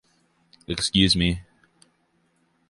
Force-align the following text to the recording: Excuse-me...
Excuse-me... 0.67 1.45